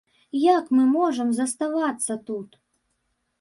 Як 0.59 0.71
мы 0.77 0.85
можам 0.93 1.29
заставацца 1.41 2.13
тут? 2.31 2.59